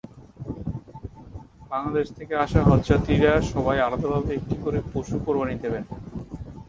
বাংলাদেশ 1.71 2.07
থেকে 2.17 2.33
আসা 2.45 2.61
হজযাত্রীরা 2.69 3.33
সবাই 3.53 3.77
আলাদাভাবে 3.79 4.31
একটি 4.35 4.55
করে 4.63 4.79
পশু 4.91 5.15
কোরবানি 5.25 5.55
দেবেন। 5.63 5.83